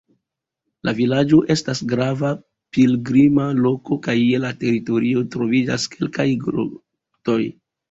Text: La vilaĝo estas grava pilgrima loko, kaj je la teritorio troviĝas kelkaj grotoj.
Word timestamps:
La 0.87 0.93
vilaĝo 0.99 1.37
estas 1.55 1.81
grava 1.91 2.31
pilgrima 2.77 3.45
loko, 3.67 3.99
kaj 4.09 4.17
je 4.23 4.41
la 4.47 4.53
teritorio 4.65 5.23
troviĝas 5.37 5.89
kelkaj 5.95 6.29
grotoj. 6.49 7.41